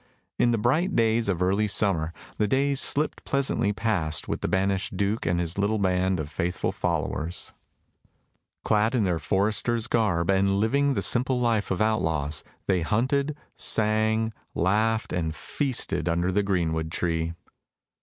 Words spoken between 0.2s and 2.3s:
In the bright days of early summer